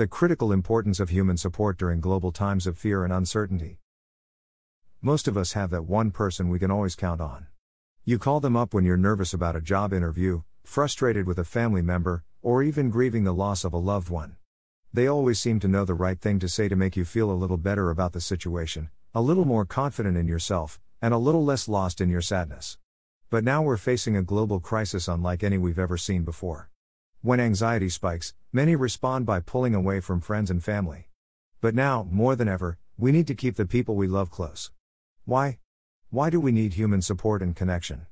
The 0.00 0.08
critical 0.08 0.50
importance 0.50 0.98
of 0.98 1.10
human 1.10 1.36
support 1.36 1.76
during 1.76 2.00
global 2.00 2.32
times 2.32 2.66
of 2.66 2.78
fear 2.78 3.04
and 3.04 3.12
uncertainty. 3.12 3.80
Most 5.02 5.28
of 5.28 5.36
us 5.36 5.52
have 5.52 5.68
that 5.72 5.84
one 5.84 6.10
person 6.10 6.48
we 6.48 6.58
can 6.58 6.70
always 6.70 6.94
count 6.94 7.20
on. 7.20 7.48
You 8.06 8.18
call 8.18 8.40
them 8.40 8.56
up 8.56 8.72
when 8.72 8.86
you're 8.86 8.96
nervous 8.96 9.34
about 9.34 9.56
a 9.56 9.60
job 9.60 9.92
interview, 9.92 10.40
frustrated 10.64 11.26
with 11.26 11.38
a 11.38 11.44
family 11.44 11.82
member, 11.82 12.24
or 12.40 12.62
even 12.62 12.88
grieving 12.88 13.24
the 13.24 13.34
loss 13.34 13.62
of 13.62 13.74
a 13.74 13.76
loved 13.76 14.08
one. 14.08 14.36
They 14.90 15.06
always 15.06 15.38
seem 15.38 15.60
to 15.60 15.68
know 15.68 15.84
the 15.84 15.92
right 15.92 16.18
thing 16.18 16.38
to 16.38 16.48
say 16.48 16.66
to 16.66 16.76
make 16.76 16.96
you 16.96 17.04
feel 17.04 17.30
a 17.30 17.36
little 17.36 17.58
better 17.58 17.90
about 17.90 18.14
the 18.14 18.22
situation, 18.22 18.88
a 19.14 19.20
little 19.20 19.44
more 19.44 19.66
confident 19.66 20.16
in 20.16 20.26
yourself, 20.26 20.80
and 21.02 21.12
a 21.12 21.18
little 21.18 21.44
less 21.44 21.68
lost 21.68 22.00
in 22.00 22.08
your 22.08 22.22
sadness. 22.22 22.78
But 23.28 23.44
now 23.44 23.60
we're 23.60 23.76
facing 23.76 24.16
a 24.16 24.22
global 24.22 24.60
crisis 24.60 25.08
unlike 25.08 25.44
any 25.44 25.58
we've 25.58 25.78
ever 25.78 25.98
seen 25.98 26.24
before. 26.24 26.70
When 27.22 27.38
anxiety 27.38 27.90
spikes, 27.90 28.32
many 28.50 28.74
respond 28.74 29.26
by 29.26 29.40
pulling 29.40 29.74
away 29.74 30.00
from 30.00 30.22
friends 30.22 30.50
and 30.50 30.64
family. 30.64 31.08
But 31.60 31.74
now, 31.74 32.08
more 32.10 32.34
than 32.34 32.48
ever, 32.48 32.78
we 32.96 33.12
need 33.12 33.26
to 33.26 33.34
keep 33.34 33.56
the 33.56 33.66
people 33.66 33.94
we 33.94 34.06
love 34.08 34.30
close. 34.30 34.70
Why? 35.26 35.58
Why 36.08 36.30
do 36.30 36.40
we 36.40 36.50
need 36.50 36.72
human 36.72 37.02
support 37.02 37.42
and 37.42 37.54
connection? 37.54 38.06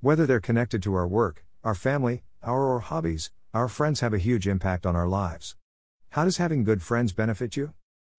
Whether 0.00 0.26
they're 0.26 0.40
connected 0.40 0.82
to 0.82 0.94
our 0.96 1.06
work, 1.06 1.44
our 1.62 1.76
family, 1.76 2.24
our 2.42 2.64
or 2.64 2.80
hobbies, 2.80 3.30
our 3.54 3.68
friends 3.68 4.00
have 4.00 4.12
a 4.12 4.18
huge 4.18 4.48
impact 4.48 4.86
on 4.86 4.96
our 4.96 5.06
lives. 5.06 5.54
How 6.10 6.24
does 6.24 6.38
having 6.38 6.64
good 6.64 6.82
friends 6.82 7.12
benefit 7.12 7.56
you? 7.56 7.74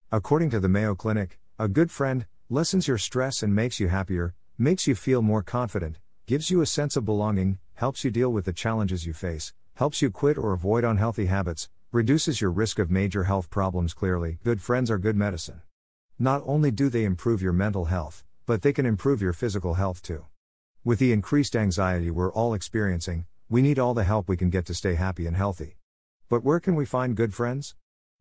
According 0.09 0.51
to 0.51 0.61
the 0.61 0.69
Mayo 0.69 0.95
Clinic, 0.95 1.37
a 1.59 1.67
good 1.67 1.91
friend 1.91 2.25
lessens 2.49 2.87
your 2.87 2.97
stress 2.97 3.43
and 3.43 3.53
makes 3.53 3.81
you 3.81 3.89
happier, 3.89 4.35
makes 4.57 4.87
you 4.87 4.95
feel 4.95 5.21
more 5.21 5.43
confident, 5.43 5.99
gives 6.27 6.49
you 6.49 6.61
a 6.61 6.65
sense 6.65 6.95
of 6.95 7.03
belonging, 7.03 7.59
helps 7.73 8.05
you 8.05 8.09
deal 8.09 8.31
with 8.31 8.45
the 8.45 8.53
challenges 8.53 9.05
you 9.05 9.11
face, 9.11 9.51
helps 9.79 10.01
you 10.01 10.11
quit 10.11 10.37
or 10.37 10.51
avoid 10.51 10.83
unhealthy 10.83 11.27
habits, 11.27 11.69
reduces 11.93 12.41
your 12.41 12.51
risk 12.51 12.79
of 12.79 12.91
major 12.91 13.23
health 13.23 13.49
problems 13.49 13.93
clearly. 13.93 14.37
Good 14.43 14.61
friends 14.61 14.91
are 14.91 14.97
good 14.97 15.15
medicine. 15.15 15.61
Not 16.19 16.43
only 16.45 16.69
do 16.69 16.89
they 16.89 17.05
improve 17.05 17.41
your 17.41 17.53
mental 17.53 17.85
health, 17.85 18.25
but 18.45 18.61
they 18.61 18.73
can 18.73 18.85
improve 18.85 19.21
your 19.21 19.31
physical 19.31 19.75
health 19.75 20.01
too. 20.01 20.25
With 20.83 20.99
the 20.99 21.13
increased 21.13 21.55
anxiety 21.55 22.11
we're 22.11 22.33
all 22.33 22.53
experiencing, 22.53 23.25
we 23.47 23.61
need 23.61 23.79
all 23.79 23.93
the 23.93 24.03
help 24.03 24.27
we 24.27 24.35
can 24.35 24.49
get 24.49 24.65
to 24.65 24.73
stay 24.73 24.95
happy 24.95 25.25
and 25.25 25.37
healthy. 25.37 25.77
But 26.27 26.43
where 26.43 26.59
can 26.59 26.75
we 26.75 26.83
find 26.83 27.15
good 27.15 27.33
friends? 27.33 27.75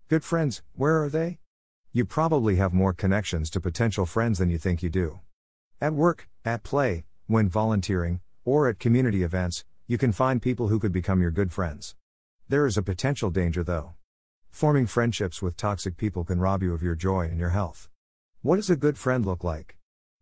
Good 0.06 0.22
friends, 0.22 0.62
where 0.76 1.02
are 1.02 1.08
they? 1.08 1.40
You 1.92 2.04
probably 2.04 2.54
have 2.54 2.72
more 2.72 2.92
connections 2.92 3.50
to 3.50 3.60
potential 3.60 4.06
friends 4.06 4.38
than 4.38 4.48
you 4.48 4.58
think 4.58 4.80
you 4.80 4.90
do. 4.90 5.18
At 5.80 5.92
work, 5.92 6.28
at 6.44 6.62
play, 6.62 7.04
when 7.26 7.48
volunteering, 7.48 8.20
or 8.44 8.68
at 8.68 8.78
community 8.78 9.24
events, 9.24 9.64
you 9.90 9.96
can 9.96 10.12
find 10.12 10.42
people 10.42 10.68
who 10.68 10.78
could 10.78 10.92
become 10.92 11.22
your 11.22 11.30
good 11.30 11.50
friends. 11.50 11.96
There 12.46 12.66
is 12.66 12.76
a 12.76 12.82
potential 12.82 13.30
danger 13.30 13.64
though. 13.64 13.94
Forming 14.50 14.86
friendships 14.86 15.40
with 15.40 15.56
toxic 15.56 15.96
people 15.96 16.24
can 16.24 16.38
rob 16.38 16.62
you 16.62 16.74
of 16.74 16.82
your 16.82 16.94
joy 16.94 17.22
and 17.22 17.38
your 17.38 17.48
health. 17.48 17.88
What 18.42 18.56
does 18.56 18.68
a 18.68 18.76
good 18.76 18.98
friend 18.98 19.24
look 19.24 19.42
like? 19.42 19.78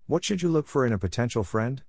What 0.07 0.25
should 0.25 0.41
you 0.41 0.51
look 0.51 0.69
for 0.69 0.87
in 0.87 0.93
a 0.93 0.99
potential 0.99 1.43
friend? 1.43 1.83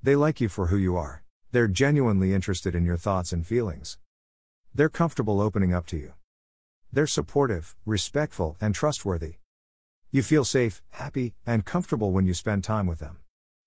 They 0.00 0.14
like 0.14 0.40
you 0.40 0.48
for 0.48 0.68
who 0.68 0.76
you 0.76 0.96
are. 0.96 1.24
They're 1.50 1.66
genuinely 1.66 2.32
interested 2.32 2.76
in 2.76 2.84
your 2.84 2.96
thoughts 2.96 3.32
and 3.32 3.44
feelings. 3.44 3.98
They're 4.72 4.88
comfortable 4.88 5.40
opening 5.40 5.74
up 5.74 5.86
to 5.86 5.96
you. 5.96 6.14
They're 6.92 7.08
supportive, 7.08 7.74
respectful, 7.84 8.56
and 8.60 8.72
trustworthy. 8.72 9.38
You 10.12 10.22
feel 10.22 10.44
safe, 10.44 10.80
happy, 10.90 11.34
and 11.44 11.64
comfortable 11.64 12.12
when 12.12 12.24
you 12.24 12.34
spend 12.34 12.62
time 12.62 12.86
with 12.86 13.00
them. 13.00 13.18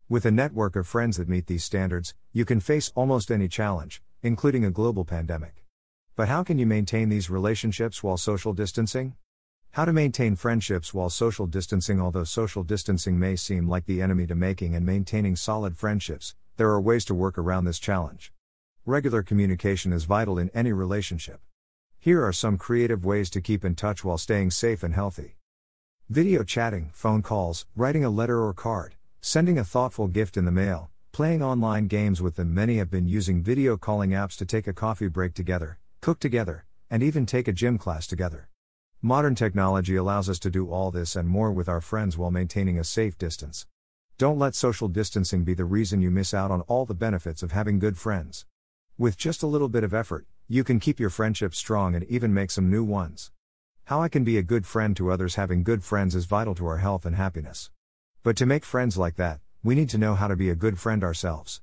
With 0.09 0.25
a 0.25 0.31
network 0.31 0.75
of 0.75 0.85
friends 0.85 1.15
that 1.15 1.29
meet 1.29 1.47
these 1.47 1.63
standards, 1.63 2.13
you 2.33 2.43
can 2.43 2.59
face 2.59 2.91
almost 2.93 3.31
any 3.31 3.47
challenge, 3.47 4.01
including 4.21 4.65
a 4.65 4.69
global 4.69 5.05
pandemic. 5.05 5.63
But 6.17 6.27
how 6.27 6.43
can 6.43 6.59
you 6.59 6.65
maintain 6.65 7.07
these 7.07 7.29
relationships 7.29 8.03
while 8.03 8.17
social 8.17 8.53
distancing? 8.53 9.15
How 9.71 9.85
to 9.85 9.93
maintain 9.93 10.35
friendships 10.35 10.93
while 10.93 11.09
social 11.09 11.47
distancing. 11.47 12.01
Although 12.01 12.25
social 12.25 12.63
distancing 12.63 13.17
may 13.17 13.37
seem 13.37 13.69
like 13.69 13.85
the 13.85 14.01
enemy 14.01 14.27
to 14.27 14.35
making 14.35 14.75
and 14.75 14.85
maintaining 14.85 15.37
solid 15.37 15.77
friendships, 15.77 16.35
there 16.57 16.69
are 16.69 16.81
ways 16.81 17.05
to 17.05 17.15
work 17.15 17.37
around 17.37 17.63
this 17.63 17.79
challenge. 17.79 18.33
Regular 18.85 19.23
communication 19.23 19.93
is 19.93 20.03
vital 20.03 20.37
in 20.37 20.51
any 20.53 20.73
relationship. 20.73 21.39
Here 21.97 22.23
are 22.25 22.33
some 22.33 22.57
creative 22.57 23.05
ways 23.05 23.29
to 23.29 23.41
keep 23.41 23.63
in 23.63 23.75
touch 23.75 24.03
while 24.03 24.17
staying 24.17 24.51
safe 24.51 24.83
and 24.83 24.93
healthy. 24.93 25.37
Video 26.09 26.43
chatting, 26.43 26.91
phone 26.93 27.21
calls, 27.21 27.65
writing 27.73 28.03
a 28.03 28.09
letter 28.09 28.43
or 28.43 28.53
card, 28.53 28.95
sending 29.25 29.57
a 29.57 29.63
thoughtful 29.63 30.09
gift 30.09 30.35
in 30.35 30.43
the 30.43 30.51
mail, 30.51 30.91
playing 31.13 31.41
online 31.41 31.87
games 31.87 32.21
with 32.21 32.35
them. 32.35 32.53
Many 32.53 32.75
have 32.75 32.91
been 32.91 33.07
using 33.07 33.41
video 33.41 33.77
calling 33.77 34.09
apps 34.09 34.35
to 34.35 34.45
take 34.45 34.67
a 34.67 34.73
coffee 34.73 35.07
break 35.07 35.33
together, 35.33 35.79
cook 36.01 36.19
together, 36.19 36.65
and 36.89 37.01
even 37.01 37.25
take 37.25 37.47
a 37.47 37.53
gym 37.53 37.77
class 37.77 38.05
together. 38.05 38.49
Modern 39.01 39.33
technology 39.33 39.95
allows 39.95 40.27
us 40.27 40.39
to 40.39 40.49
do 40.49 40.69
all 40.69 40.91
this 40.91 41.15
and 41.15 41.29
more 41.29 41.53
with 41.53 41.69
our 41.69 41.79
friends 41.79 42.17
while 42.17 42.31
maintaining 42.31 42.77
a 42.77 42.83
safe 42.83 43.17
distance. 43.17 43.65
Don't 44.17 44.37
let 44.37 44.55
social 44.55 44.89
distancing 44.89 45.45
be 45.45 45.53
the 45.53 45.63
reason 45.63 46.01
you 46.01 46.11
miss 46.11 46.33
out 46.33 46.51
on 46.51 46.59
all 46.67 46.85
the 46.85 46.93
benefits 46.93 47.41
of 47.41 47.53
having 47.53 47.79
good 47.79 47.97
friends. 47.97 48.45
With 48.97 49.17
just 49.17 49.41
a 49.41 49.47
little 49.47 49.69
bit 49.69 49.85
of 49.85 49.93
effort, 49.93 50.27
you 50.49 50.65
can 50.65 50.81
keep 50.81 50.99
your 50.99 51.09
friendships 51.09 51.57
strong 51.57 51.95
and 51.95 52.03
even 52.09 52.33
make 52.33 52.51
some 52.51 52.69
new 52.69 52.83
ones. 52.83 53.31
How 53.85 54.01
I 54.01 54.09
can 54.09 54.25
be 54.25 54.37
a 54.37 54.43
good 54.43 54.65
friend 54.65 54.97
to 54.97 55.11
others 55.11 55.35
Having 55.35 55.63
good 55.63 55.81
friends 55.81 56.13
is 56.13 56.25
vital 56.25 56.55
to 56.55 56.67
our 56.67 56.79
health 56.79 57.05
and 57.05 57.15
happiness. 57.15 57.71
But 58.23 58.37
to 58.37 58.45
make 58.45 58.63
friends 58.63 58.97
like 58.97 59.17
that, 59.17 59.41
we 59.65 59.75
need 59.75 59.89
to 59.89 59.97
know 59.97 60.15
how 60.15 60.29
to 60.29 60.37
be 60.37 60.49
a 60.49 60.55
good 60.55 60.79
friend 60.79 61.03
ourselves. 61.03 61.61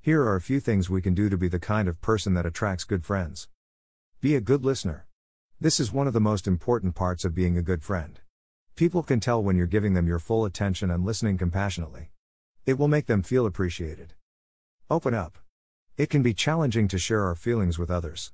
Here 0.00 0.22
are 0.22 0.34
a 0.34 0.40
few 0.40 0.58
things 0.58 0.90
we 0.90 1.00
can 1.00 1.14
do 1.14 1.28
to 1.28 1.36
be 1.36 1.46
the 1.46 1.60
kind 1.60 1.86
of 1.86 2.00
person 2.00 2.34
that 2.34 2.44
attracts 2.44 2.82
good 2.82 3.04
friends. 3.04 3.46
Be 4.20 4.34
a 4.34 4.40
good 4.40 4.64
listener. 4.64 5.06
This 5.60 5.78
is 5.78 5.92
one 5.92 6.08
of 6.08 6.12
the 6.12 6.20
most 6.20 6.48
important 6.48 6.96
parts 6.96 7.24
of 7.24 7.32
being 7.32 7.56
a 7.56 7.62
good 7.62 7.84
friend. 7.84 8.18
People 8.74 9.04
can 9.04 9.20
tell 9.20 9.40
when 9.40 9.56
you're 9.56 9.68
giving 9.68 9.94
them 9.94 10.08
your 10.08 10.18
full 10.18 10.44
attention 10.44 10.90
and 10.90 11.04
listening 11.04 11.38
compassionately. 11.38 12.10
It 12.66 12.76
will 12.76 12.88
make 12.88 13.06
them 13.06 13.22
feel 13.22 13.46
appreciated. 13.46 14.14
Open 14.90 15.14
up. 15.14 15.38
It 15.96 16.10
can 16.10 16.24
be 16.24 16.34
challenging 16.34 16.88
to 16.88 16.98
share 16.98 17.24
our 17.24 17.36
feelings 17.36 17.78
with 17.78 17.88
others. 17.88 18.32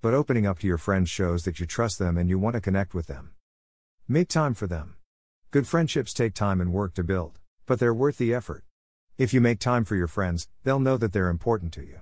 But 0.00 0.14
opening 0.14 0.46
up 0.46 0.60
to 0.60 0.68
your 0.68 0.78
friends 0.78 1.10
shows 1.10 1.42
that 1.42 1.58
you 1.58 1.66
trust 1.66 1.98
them 1.98 2.16
and 2.16 2.28
you 2.28 2.38
want 2.38 2.54
to 2.54 2.60
connect 2.60 2.94
with 2.94 3.08
them. 3.08 3.32
Make 4.06 4.28
time 4.28 4.54
for 4.54 4.68
them. 4.68 4.94
Good 5.52 5.68
friendships 5.68 6.12
take 6.12 6.34
time 6.34 6.60
and 6.60 6.72
work 6.72 6.94
to 6.94 7.04
build, 7.04 7.38
but 7.66 7.78
they're 7.78 7.94
worth 7.94 8.18
the 8.18 8.34
effort. 8.34 8.64
If 9.16 9.32
you 9.32 9.40
make 9.40 9.60
time 9.60 9.84
for 9.84 9.94
your 9.94 10.08
friends, 10.08 10.48
they'll 10.64 10.80
know 10.80 10.96
that 10.96 11.12
they're 11.12 11.28
important 11.28 11.72
to 11.74 11.82
you. 11.82 12.00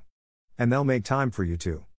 And 0.59 0.72
they'll 0.72 0.82
make 0.82 1.05
time 1.05 1.31
for 1.31 1.44
you 1.44 1.59
too. 1.59 1.84